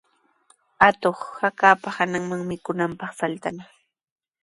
[0.87, 3.71] Atuq hakapa hananman mikunanpaq saltanaq.